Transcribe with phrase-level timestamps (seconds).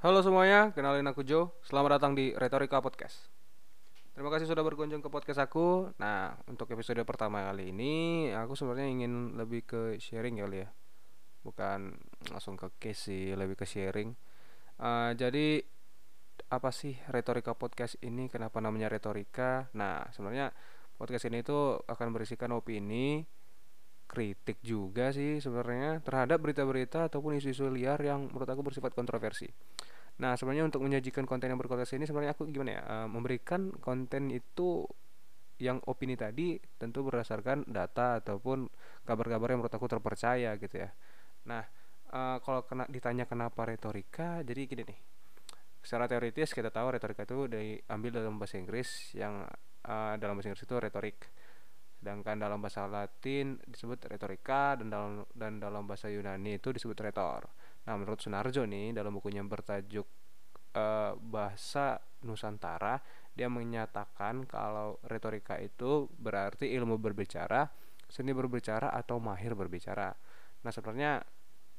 [0.00, 1.52] Halo semuanya, kenalin aku Joe.
[1.60, 3.28] Selamat datang di Retorika Podcast.
[4.16, 5.92] Terima kasih sudah berkunjung ke podcast aku.
[6.00, 7.92] Nah, untuk episode pertama kali ini,
[8.32, 10.72] aku sebenarnya ingin lebih ke sharing kali ya.
[11.44, 12.00] Bukan
[12.32, 14.16] langsung ke case sih, lebih ke sharing.
[14.80, 15.68] Uh, jadi
[16.48, 18.32] apa sih Retorika Podcast ini?
[18.32, 19.68] Kenapa namanya Retorika?
[19.76, 20.48] Nah, sebenarnya
[20.96, 23.28] podcast ini itu akan berisikan opini,
[24.10, 29.46] kritik juga sih sebenarnya terhadap berita-berita ataupun isu-isu liar yang menurut aku bersifat kontroversi.
[30.20, 32.82] Nah, sebenarnya untuk menyajikan konten yang berkualitas ini sebenarnya aku gimana ya?
[32.84, 34.84] Uh, memberikan konten itu
[35.60, 38.68] yang opini tadi tentu berdasarkan data ataupun
[39.04, 40.92] kabar-kabar yang menurut aku terpercaya gitu ya.
[41.48, 41.64] Nah,
[42.12, 45.00] uh, kalau kena ditanya kenapa retorika, jadi gini nih.
[45.80, 49.48] Secara teoritis kita tahu retorika itu diambil dalam bahasa Inggris yang
[49.88, 51.18] uh, dalam bahasa Inggris itu retorik.
[51.96, 57.48] Sedangkan dalam bahasa Latin disebut retorika dan dalam dan dalam bahasa Yunani itu disebut retor.
[57.88, 60.06] Nah, menurut Sunarjo nih dalam bukunya bertajuk
[60.76, 63.00] uh, Bahasa Nusantara,
[63.32, 67.64] dia menyatakan kalau retorika itu berarti ilmu berbicara,
[68.10, 70.12] seni berbicara atau mahir berbicara.
[70.60, 71.24] Nah, sebenarnya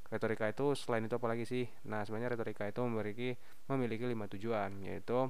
[0.09, 1.65] retorika itu selain itu apalagi sih?
[1.87, 3.29] Nah, sebenarnya retorika itu memiliki
[3.69, 5.29] memiliki lima tujuan, yaitu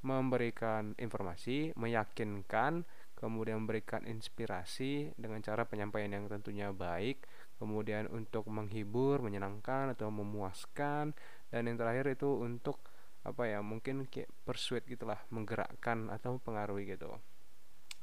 [0.00, 7.28] memberikan informasi, meyakinkan, kemudian memberikan inspirasi dengan cara penyampaian yang tentunya baik,
[7.60, 11.12] kemudian untuk menghibur, menyenangkan atau memuaskan,
[11.52, 12.80] dan yang terakhir itu untuk
[13.20, 17.12] apa ya mungkin kayak persuade gitulah menggerakkan atau mempengaruhi gitu.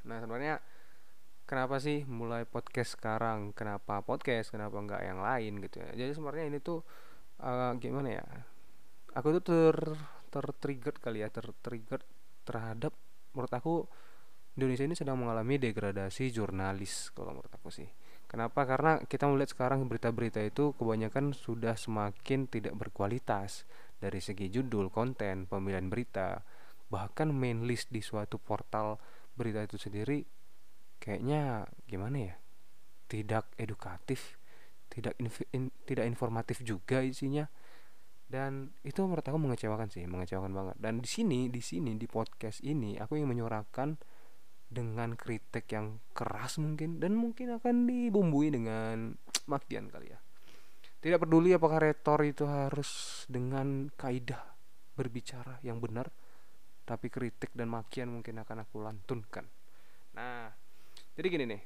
[0.06, 0.62] Nah sebenarnya
[1.50, 3.50] kenapa sih mulai podcast sekarang?
[3.58, 4.54] Kenapa podcast?
[4.54, 5.90] Kenapa enggak yang lain gitu ya?
[6.06, 6.86] Jadi sebenarnya ini tuh
[7.42, 8.26] uh, gimana ya?
[9.18, 9.78] Aku tuh ter
[10.30, 12.06] tertrigger kali ya tertrigger
[12.46, 12.94] terhadap
[13.34, 13.74] menurut aku
[14.60, 17.88] Indonesia ini sedang mengalami degradasi jurnalis kalau menurut aku sih
[18.28, 18.68] Kenapa?
[18.68, 23.64] Karena kita melihat sekarang berita-berita itu kebanyakan sudah semakin tidak berkualitas
[24.04, 26.44] dari segi judul, konten, pemilihan berita,
[26.92, 29.00] bahkan main list di suatu portal
[29.40, 30.28] berita itu sendiri
[31.00, 32.36] kayaknya gimana ya?
[33.08, 34.36] Tidak edukatif,
[34.92, 35.16] tidak
[35.56, 37.48] in, tidak informatif juga isinya.
[38.28, 40.76] Dan itu menurut aku mengecewakan sih, mengecewakan banget.
[40.84, 43.96] Dan di sini, di sini di podcast ini aku ingin menyuarakan
[44.68, 49.16] dengan kritik yang keras mungkin dan mungkin akan dibumbui dengan
[49.48, 50.20] makian kali ya.
[50.98, 54.44] Tidak peduli apakah retor itu harus dengan kaidah
[54.98, 56.10] berbicara yang benar,
[56.84, 59.46] tapi kritik dan makian mungkin akan aku lantunkan.
[60.18, 60.50] Nah,
[61.14, 61.62] jadi gini nih,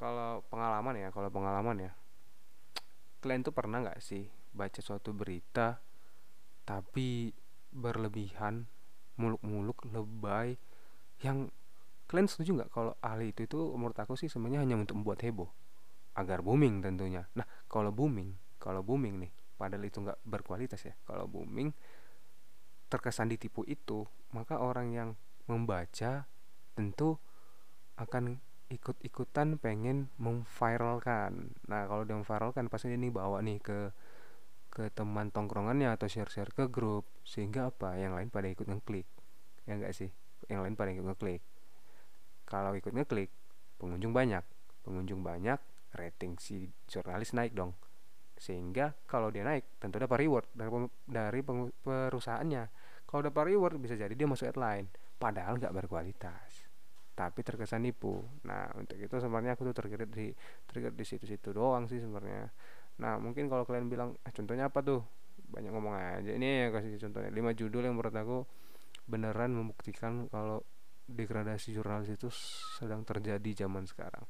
[0.00, 1.92] kalau pengalaman ya, kalau pengalaman ya,
[3.20, 5.78] kalian tuh pernah nggak sih baca suatu berita
[6.64, 7.30] tapi
[7.70, 8.66] berlebihan,
[9.20, 10.56] muluk-muluk, lebay,
[11.22, 11.52] yang
[12.10, 15.46] kalian setuju nggak kalau ahli itu itu menurut aku sih sebenarnya hanya untuk membuat heboh?
[16.18, 17.30] Agar booming tentunya.
[17.38, 21.70] Nah kalau booming kalau booming nih padahal itu nggak berkualitas ya kalau booming
[22.90, 25.10] terkesan ditipu itu maka orang yang
[25.46, 26.26] membaca
[26.74, 27.22] tentu
[27.94, 28.42] akan
[28.74, 31.54] ikut-ikutan pengen memviralkan.
[31.70, 33.78] Nah kalau dia memviralkan pasti ini bawa nih ke
[34.70, 37.94] ke teman tongkrongannya atau share-share ke grup sehingga apa?
[37.94, 39.06] Yang lain pada ikut ngeklik.
[39.70, 40.10] Ya enggak sih?
[40.50, 41.42] Yang lain pada ikut ngeklik
[42.50, 43.30] kalau ikut ngeklik
[43.78, 44.42] pengunjung banyak.
[44.82, 45.62] Pengunjung banyak
[45.94, 47.78] rating si jurnalis naik dong.
[48.34, 50.70] Sehingga kalau dia naik tentu dapat reward dari
[51.06, 51.40] dari
[51.86, 52.64] perusahaannya.
[53.06, 54.90] Kalau dapat reward bisa jadi dia masuk headline
[55.22, 56.66] padahal nggak berkualitas.
[57.14, 58.18] Tapi terkesan nipu.
[58.42, 60.34] Nah untuk itu sebenarnya aku tuh tergerak di
[60.66, 62.50] tergerak di situ-situ doang sih sebenarnya.
[62.98, 65.04] Nah mungkin kalau kalian bilang eh, contohnya apa tuh?
[65.50, 66.30] Banyak ngomong aja.
[66.34, 67.30] Ini ya kasih contohnya.
[67.30, 68.38] Lima judul yang menurut aku
[69.10, 70.62] beneran membuktikan kalau
[71.10, 72.28] degradasi jurnalis itu
[72.78, 74.22] sedang terjadi zaman sekarang.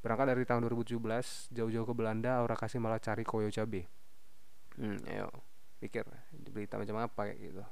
[0.00, 3.88] Berangkat dari tahun 2017, jauh-jauh ke Belanda, orang kasih malah cari koyo cabe.
[4.76, 5.28] Hmm, ayo,
[5.78, 6.04] pikir
[6.50, 7.64] berita macam apa kayak gitu.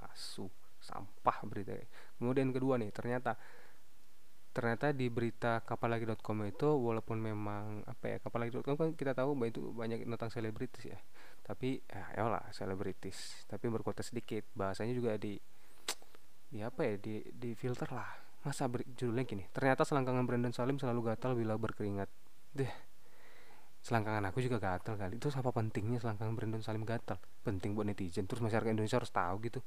[0.00, 0.46] Asu,
[0.80, 1.74] sampah berita.
[2.18, 3.36] Kemudian kedua nih, ternyata
[4.50, 9.62] ternyata di berita kapalagi.com itu walaupun memang apa ya kapalagi.com kan kita tahu bahwa itu
[9.70, 10.98] banyak tentang selebritis ya
[11.46, 15.38] tapi ya lah selebritis tapi berkuota sedikit bahasanya juga di
[16.50, 18.10] di apa ya di di filter lah.
[18.40, 22.10] Masa ber, judulnya gini ternyata selangkangan Brandon Salim selalu gatal bila berkeringat.
[22.52, 22.72] Deh
[23.80, 25.16] selangkangan aku juga gatal kali.
[25.16, 27.16] Itu apa pentingnya selangkangan Brandon Salim gatal?
[27.46, 29.60] Penting buat netizen terus masyarakat Indonesia harus tahu gitu.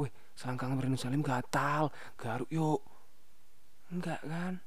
[0.00, 2.80] Wih selangkangan Brandon Salim gatal garuk yuk.
[3.92, 4.58] Enggak kan?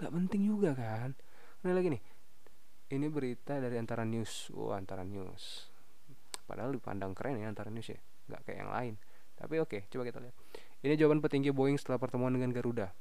[0.00, 1.14] Enggak penting juga kan?
[1.62, 2.02] Ini lagi nih.
[2.94, 4.50] Ini berita dari antara news.
[4.54, 5.70] Oh antara news.
[6.44, 7.98] Padahal dipandang keren ya antara news ya.
[8.30, 8.94] Nggak kayak yang lain.
[9.34, 10.36] Tapi oke okay, coba kita lihat
[10.84, 12.92] ini jawaban petinggi Boeing setelah pertemuan dengan Garuda.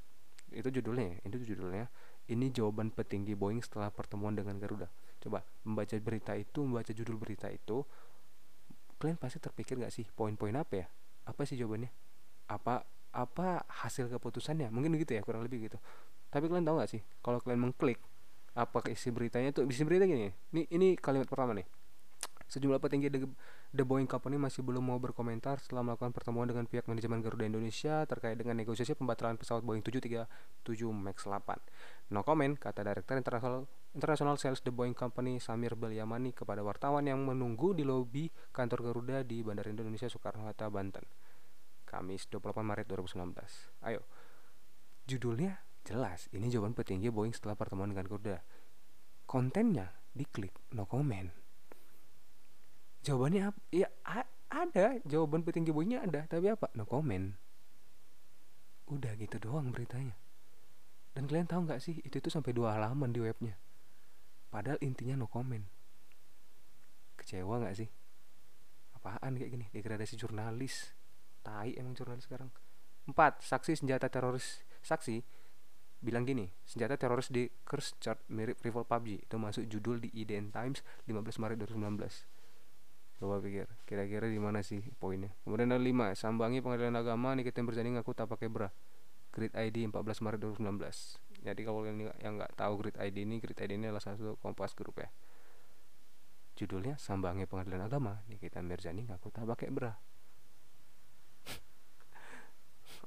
[0.56, 1.92] Itu judulnya, itu judulnya.
[2.32, 4.88] Ini jawaban petinggi Boeing setelah pertemuan dengan Garuda.
[5.20, 7.84] Coba membaca berita itu, membaca judul berita itu,
[9.04, 10.88] kalian pasti terpikir gak sih poin-poin apa ya
[11.28, 11.92] apa sih jawabannya
[12.48, 15.76] apa apa hasil keputusannya mungkin gitu ya kurang lebih gitu
[16.32, 18.00] tapi kalian tahu gak sih kalau kalian mengklik
[18.56, 21.68] apa isi beritanya tuh isi berita gini ini ini kalimat pertama nih
[22.54, 23.26] Sejumlah petinggi The,
[23.74, 28.06] The Boeing Company masih belum mau berkomentar setelah melakukan pertemuan dengan pihak manajemen Garuda Indonesia
[28.06, 30.30] terkait dengan negosiasi pembatalan pesawat Boeing 737
[30.94, 32.14] MAX 8.
[32.14, 33.66] No comment, kata Direktur Internasional
[33.98, 39.26] International Sales The Boeing Company Samir Belyamani kepada wartawan yang menunggu di lobi kantor Garuda
[39.26, 41.10] di Bandara Indonesia Soekarno-Hatta, Banten.
[41.90, 43.82] Kamis 28 Maret 2019.
[43.82, 44.06] Ayo.
[45.10, 48.46] Judulnya jelas, ini jawaban petinggi Boeing setelah pertemuan dengan Garuda.
[49.26, 51.43] Kontennya diklik no comment
[53.04, 53.88] jawabannya apa ya
[54.54, 54.98] ada.
[55.04, 56.72] Jawaban petinggi boynya ada tapi apa?
[56.74, 57.36] No comment.
[58.88, 60.16] Udah gitu doang beritanya.
[61.14, 63.60] Dan kalian tahu nggak sih itu tuh sampai dua halaman di webnya.
[64.50, 65.66] Padahal intinya no comment.
[67.20, 67.90] Kecewa nggak sih?
[68.98, 69.66] Apaan kayak gini?
[69.70, 70.96] Degradasi jurnalis.
[71.44, 72.50] Tai emang jurnalis sekarang.
[73.06, 74.64] Empat saksi senjata teroris.
[74.84, 75.44] Saksi
[76.04, 80.84] bilang gini senjata teroris di Kerschart mirip rival PUBG itu masuk judul di IDN Times
[81.08, 82.33] 15 Maret 2019
[83.24, 85.32] coba pikir kira-kira di mana sih poinnya?
[85.48, 88.68] Kemudian ada lima sambangi pengadilan agama niketin berjanji ngaku tak pakai bra.
[89.32, 93.56] Grid ID 14 Maret 2019 jadi kalau yang yang nggak tahu Grid ID ini Grid
[93.64, 95.08] ID ini adalah satu kompas grup ya.
[96.60, 99.90] Judulnya sambangi pengadilan agama Nikita Mirzani ngaku tak pakai bra.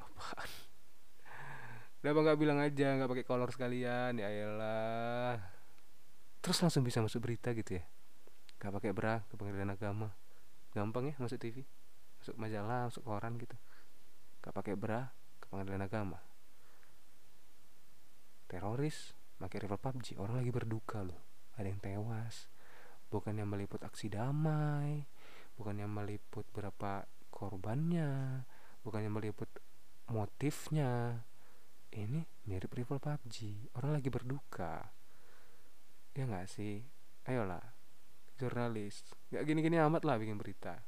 [0.00, 0.50] Apaan?
[2.00, 4.16] Kenapa nggak bilang aja nggak pakai kolor sekalian?
[4.16, 5.36] Ya elah.
[6.40, 7.84] Terus langsung bisa masuk berita gitu ya
[8.56, 10.08] gak pakai bra ke pengadilan agama.
[10.72, 11.64] Gampang ya masuk TV
[12.20, 13.56] masuk majalah masuk koran gitu.
[14.40, 16.18] Gak pakai bra ke pengadilan agama.
[18.46, 21.20] Teroris pakai rival PUBG orang lagi berduka loh.
[21.54, 22.48] Ada yang tewas.
[23.06, 25.06] Bukan yang meliput aksi damai
[25.56, 28.44] bukan yang meliput berapa korbannya
[28.84, 29.48] bukan yang meliput
[30.12, 31.24] motifnya.
[31.96, 34.92] Ini mirip rival PUBG orang lagi berduka.
[36.12, 36.84] Ya nggak sih?
[37.24, 37.75] Ayolah
[38.36, 39.02] jurnalis.
[39.32, 40.80] Nggak gini-gini amat lah bikin berita.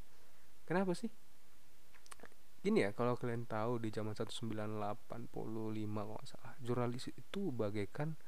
[0.68, 1.08] Kenapa sih?
[2.60, 5.30] Gini ya kalau kalian tahu di zaman 1985
[5.94, 8.18] kalau salah jurnalis itu bagaikan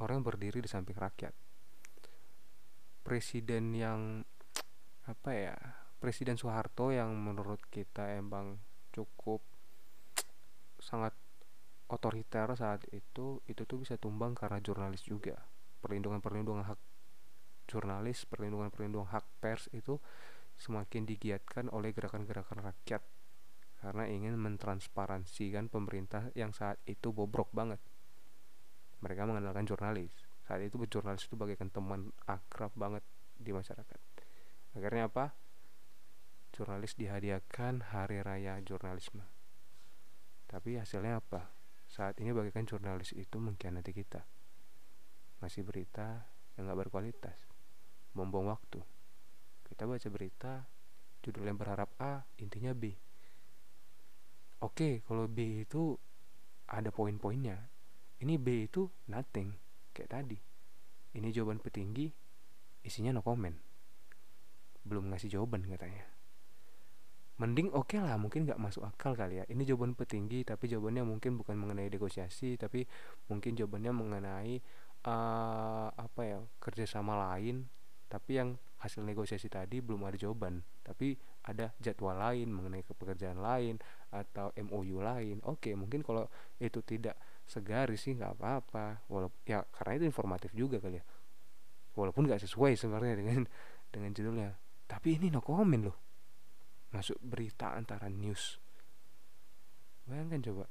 [0.00, 1.34] orang berdiri di samping rakyat.
[3.04, 4.24] Presiden yang
[5.04, 5.56] apa ya
[6.00, 8.56] presiden Soeharto yang menurut kita emang
[8.96, 9.44] cukup
[10.80, 11.12] sangat
[11.88, 15.36] otoriter saat itu itu tuh bisa tumbang karena jurnalis juga.
[15.84, 16.93] Perlindungan perlindungan hak
[17.68, 19.98] jurnalis perlindungan-perlindungan hak pers itu
[20.54, 23.02] semakin digiatkan oleh gerakan-gerakan rakyat
[23.82, 27.82] karena ingin mentransparansikan pemerintah yang saat itu bobrok banget.
[29.04, 30.08] Mereka mengandalkan jurnalis.
[30.48, 33.04] Saat itu jurnalis itu bagaikan teman akrab banget
[33.36, 34.00] di masyarakat.
[34.72, 35.36] Akhirnya apa?
[36.56, 39.28] Jurnalis dihadiahkan hari raya jurnalisme.
[40.48, 41.52] Tapi hasilnya apa?
[41.84, 44.24] Saat ini bagaikan jurnalis itu mengkhianati kita.
[45.44, 46.24] Masih berita
[46.56, 47.53] yang gak berkualitas
[48.14, 48.80] membuang waktu.
[49.66, 50.52] Kita baca berita
[51.20, 52.94] judul yang berharap A intinya B.
[54.62, 55.98] Oke kalau B itu
[56.70, 57.68] ada poin-poinnya.
[58.22, 59.52] Ini B itu nothing
[59.92, 60.38] kayak tadi.
[61.14, 62.08] Ini jawaban petinggi
[62.86, 63.56] isinya no comment.
[64.86, 66.06] Belum ngasih jawaban katanya.
[67.34, 69.44] Mending oke okay lah mungkin nggak masuk akal kali ya.
[69.50, 72.86] Ini jawaban petinggi tapi jawabannya mungkin bukan mengenai negosiasi tapi
[73.26, 74.54] mungkin jawabannya mengenai
[75.04, 77.66] uh, apa ya kerjasama lain
[78.14, 80.62] tapi yang hasil negosiasi tadi belum ada jawaban.
[80.86, 81.18] Tapi
[81.50, 83.82] ada jadwal lain mengenai pekerjaan lain
[84.14, 85.42] atau MOU lain.
[85.42, 86.30] Oke mungkin kalau
[86.62, 89.02] itu tidak segaris sih nggak apa-apa.
[89.10, 91.04] Walaupun ya karena itu informatif juga kali ya.
[91.98, 93.50] Walaupun nggak sesuai sebenarnya dengan
[93.90, 94.54] dengan judulnya.
[94.86, 95.98] Tapi ini no comment loh.
[96.94, 98.62] Masuk berita antara news.
[100.06, 100.70] Bayangkan coba.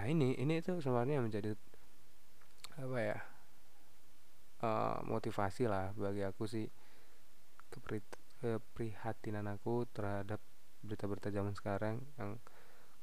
[0.00, 1.52] Nah ini ini itu sebenarnya menjadi
[2.80, 3.35] apa ya
[4.62, 6.66] uh, motivasi lah bagi aku sih.
[8.40, 10.40] Keprihatinan aku terhadap
[10.84, 12.38] berita-berita zaman sekarang yang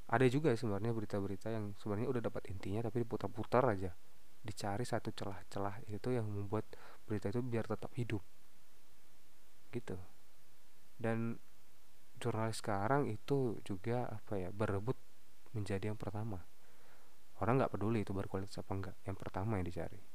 [0.08, 3.92] ada juga sebenarnya berita-berita yang sebenarnya udah dapat intinya tapi diputar-putar aja.
[4.44, 6.68] Dicari satu celah-celah itu yang membuat
[7.08, 8.24] berita itu biar tetap hidup.
[9.72, 9.98] Gitu.
[11.00, 11.40] Dan
[12.20, 14.96] jurnalis sekarang itu juga apa ya berebut
[15.56, 16.44] menjadi yang pertama.
[17.42, 20.13] Orang nggak peduli itu berkualitas apa enggak yang pertama yang dicari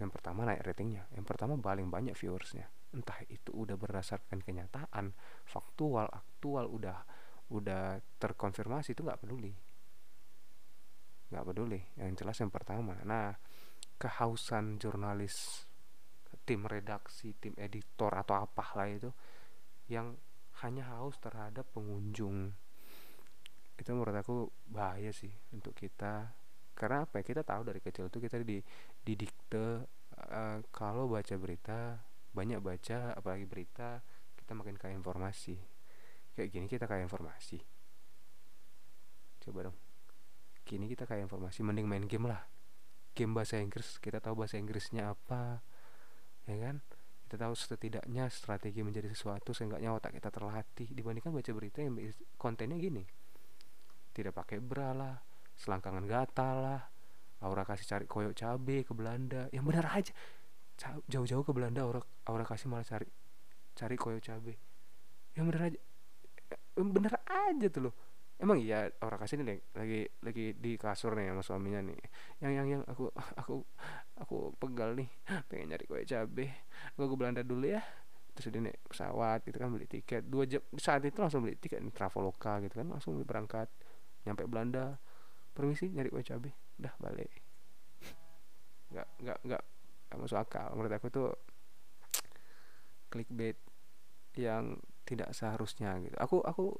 [0.00, 1.04] yang pertama naik ratingnya.
[1.12, 2.66] Yang pertama paling banyak viewersnya.
[2.96, 5.12] Entah itu udah berdasarkan kenyataan
[5.44, 7.04] faktual aktual udah
[7.52, 9.52] udah terkonfirmasi itu nggak peduli.
[11.30, 11.80] Nggak peduli.
[12.00, 12.96] Yang jelas yang pertama.
[13.04, 13.36] Nah
[14.00, 15.68] kehausan jurnalis
[16.48, 19.12] tim redaksi tim editor atau apalah itu
[19.92, 20.16] yang
[20.64, 22.56] hanya haus terhadap pengunjung.
[23.76, 26.39] Itu menurut aku bahaya sih untuk kita
[26.80, 28.56] karena apa ya kita tahu dari kecil tuh kita di
[29.04, 29.84] didikte
[30.16, 32.00] uh, kalau baca berita
[32.32, 34.00] banyak baca apalagi berita
[34.40, 35.60] kita makin kaya informasi.
[36.32, 37.60] Kayak gini kita kaya informasi.
[39.44, 39.76] Coba dong.
[40.64, 42.48] Kini kita kaya informasi mending main game lah.
[43.12, 45.60] Game bahasa Inggris kita tahu bahasa Inggrisnya apa
[46.48, 46.80] ya kan?
[47.28, 50.88] Kita tahu setidaknya strategi menjadi sesuatu seenggaknya otak kita terlatih.
[50.96, 52.00] Dibandingkan baca berita yang
[52.40, 53.04] kontennya gini.
[54.16, 55.29] Tidak pakai bra lah
[55.60, 56.82] selangkangan gatal lah.
[57.44, 59.48] Aura kasih cari koyok cabe ke Belanda.
[59.52, 60.12] Yang benar aja.
[61.08, 63.04] Jauh-jauh ke Belanda Aura Aura kasih malah cari
[63.76, 64.56] cari koyok cabe.
[65.36, 65.78] Yang benar aja.
[66.80, 67.94] Bener aja tuh loh.
[68.40, 72.00] Emang iya orang kasih nih lagi lagi di kasur nih sama suaminya nih.
[72.40, 73.60] Yang yang yang aku aku
[74.16, 75.08] aku pegal nih.
[75.48, 76.64] Pengen nyari kue cabe.
[76.96, 77.84] Aku ke Belanda dulu ya.
[78.32, 80.24] Terus dia naik pesawat gitu kan beli tiket.
[80.24, 83.68] Dua jam saat itu langsung beli tiket nih traveloka gitu kan langsung berangkat
[84.24, 85.00] nyampe Belanda
[85.52, 86.50] permisi nyari kue cabe.
[86.80, 87.30] Udah balik.
[88.90, 89.62] Nggak nggak nggak.
[90.10, 90.68] Nggak masuk akal.
[90.74, 91.30] Menurut aku tuh
[93.10, 93.58] clickbait
[94.38, 96.14] yang tidak seharusnya gitu.
[96.18, 96.78] Aku aku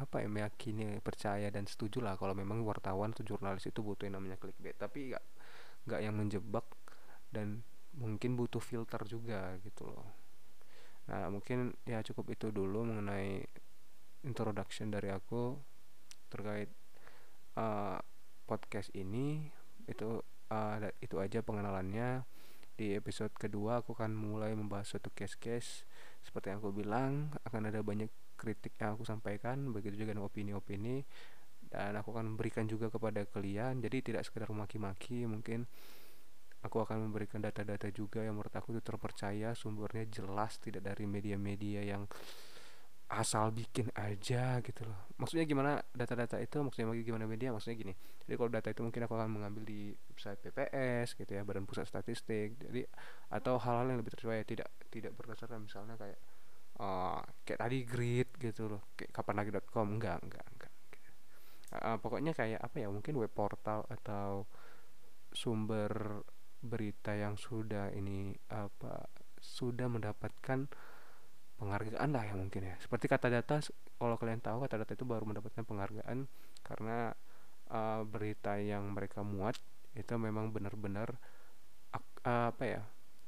[0.00, 4.18] apa ya meyakini percaya dan setuju lah kalau memang wartawan atau jurnalis itu butuh yang
[4.18, 4.74] namanya clickbait.
[4.74, 5.24] Tapi nggak
[5.86, 6.66] nggak yang menjebak
[7.30, 7.62] dan
[7.94, 10.06] mungkin butuh filter juga gitu loh.
[11.10, 13.42] Nah mungkin ya cukup itu dulu mengenai
[14.26, 15.56] introduction dari aku
[16.30, 16.70] terkait
[17.56, 17.98] uh,
[18.46, 19.46] podcast ini
[19.86, 22.26] itu uh, itu aja pengenalannya.
[22.74, 25.84] Di episode kedua aku akan mulai membahas suatu case-case.
[26.24, 28.08] Seperti yang aku bilang akan ada banyak
[28.40, 31.04] kritik yang aku sampaikan begitu juga dengan opini-opini.
[31.70, 35.70] Dan aku akan memberikan juga kepada kalian jadi tidak sekedar maki-maki mungkin
[36.60, 41.80] aku akan memberikan data-data juga yang menurut aku itu terpercaya sumbernya jelas tidak dari media-media
[41.84, 42.04] yang
[43.10, 45.10] asal bikin aja gitu loh.
[45.18, 47.94] Maksudnya gimana data-data itu maksudnya gimana media maksudnya gini.
[48.22, 51.90] Jadi kalau data itu mungkin aku akan mengambil di website PPS gitu ya Badan Pusat
[51.90, 52.54] Statistik.
[52.62, 52.86] Jadi
[53.34, 56.18] atau hal-hal yang lebih terpercaya tidak tidak berdasarkan misalnya kayak
[56.80, 60.72] uh, kayak tadi grid gitu loh kayak kapanlagi.com enggak enggak enggak
[61.76, 64.48] uh, pokoknya kayak apa ya mungkin web portal atau
[65.30, 66.24] sumber
[66.60, 69.08] berita yang sudah ini apa
[69.40, 70.68] sudah mendapatkan
[71.60, 72.74] penghargaan lah ya mungkin ya.
[72.80, 73.60] Seperti kata data
[74.00, 76.24] kalau kalian tahu kata data itu baru mendapatkan penghargaan
[76.64, 77.12] karena
[77.68, 79.60] uh, berita yang mereka muat
[79.92, 81.20] itu memang benar-benar
[81.92, 82.82] uh, apa ya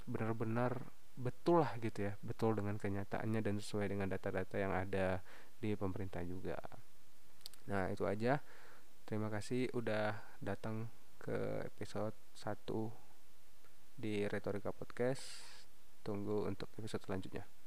[0.09, 0.81] benar-benar
[1.13, 5.21] betul lah gitu ya betul dengan kenyataannya dan sesuai dengan data-data yang ada
[5.61, 6.57] di pemerintah juga.
[7.69, 8.41] Nah itu aja.
[9.05, 10.89] Terima kasih udah datang
[11.21, 12.65] ke episode 1
[14.01, 15.21] di Retorika Podcast.
[16.03, 17.62] Tunggu untuk episode selanjutnya